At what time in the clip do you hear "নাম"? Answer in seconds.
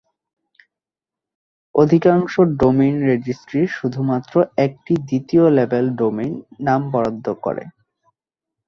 6.59-6.81